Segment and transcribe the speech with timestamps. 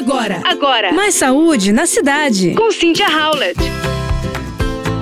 [0.00, 0.92] Agora, agora.
[0.94, 2.54] Mais saúde na cidade.
[2.54, 3.60] Com Cynthia Howlett.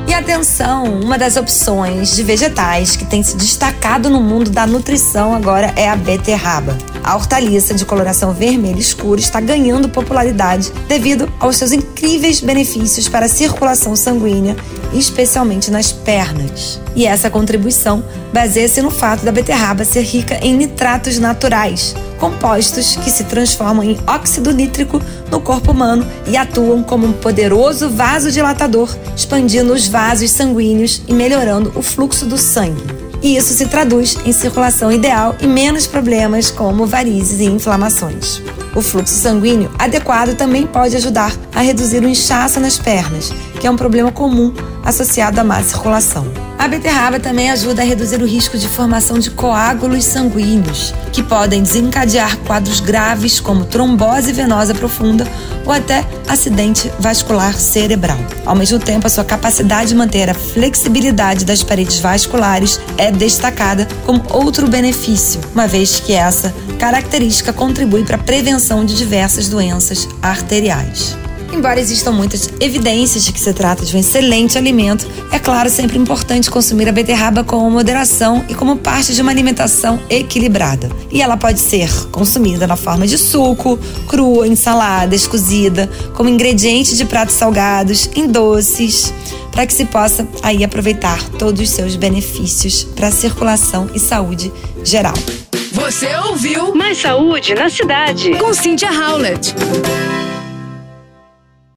[0.08, 5.32] E atenção, uma das opções de vegetais que tem se destacado no mundo da nutrição
[5.32, 6.76] agora é a beterraba.
[7.04, 13.26] A hortaliça de coloração vermelha escura está ganhando popularidade devido aos seus incríveis benefícios para
[13.26, 14.56] a circulação sanguínea,
[14.92, 16.80] especialmente nas pernas.
[16.96, 18.02] E essa contribuição
[18.32, 23.98] baseia-se no fato da beterraba ser rica em nitratos naturais, compostos que se transformam em
[24.06, 25.00] óxido nítrico
[25.30, 31.72] no corpo humano e atuam como um poderoso vasodilatador, expandindo os vasos sanguíneos e melhorando
[31.74, 32.82] o fluxo do sangue.
[33.20, 38.40] E isso se traduz em circulação ideal e menos problemas como varizes e inflamações.
[38.74, 43.70] O fluxo sanguíneo adequado também pode ajudar a reduzir o inchaço nas pernas, que é
[43.70, 44.52] um problema comum
[44.84, 46.47] associado à má circulação.
[46.58, 51.62] A beterraba também ajuda a reduzir o risco de formação de coágulos sanguíneos, que podem
[51.62, 55.24] desencadear quadros graves como trombose venosa profunda
[55.64, 58.18] ou até acidente vascular cerebral.
[58.44, 63.86] Ao mesmo tempo, a sua capacidade de manter a flexibilidade das paredes vasculares é destacada
[64.04, 70.08] como outro benefício, uma vez que essa característica contribui para a prevenção de diversas doenças
[70.20, 71.16] arteriais.
[71.52, 75.98] Embora existam muitas evidências de que se trata de um excelente alimento, é claro sempre
[75.98, 80.90] importante consumir a beterraba com moderação e como parte de uma alimentação equilibrada.
[81.10, 86.96] E ela pode ser consumida na forma de suco, crua, em saladas, cozida, como ingrediente
[86.96, 89.12] de pratos salgados, em doces,
[89.50, 94.52] para que se possa aí aproveitar todos os seus benefícios para a circulação e saúde
[94.84, 95.14] geral.
[95.72, 99.54] Você ouviu Mais Saúde na Cidade com Cynthia Howlett.